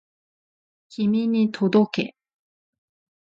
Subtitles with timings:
[0.89, 2.15] 君に届け